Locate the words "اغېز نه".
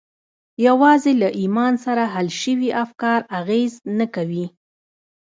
3.39-4.05